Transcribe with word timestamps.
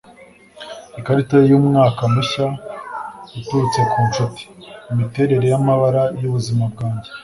ikarita 0.99 1.37
y'umwaka 1.49 2.01
mushya 2.13 2.45
uturutse 3.37 3.81
ku 3.91 3.99
nshuti- 4.07 4.43
imiterere 4.91 5.45
y'amabara 5.51 6.03
y'ubuzima 6.21 6.63
bwanjye 6.73 7.09